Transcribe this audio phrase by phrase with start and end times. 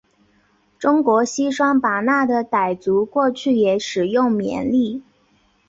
[0.79, 5.03] 中国西双版纳的傣族过去也使用缅历。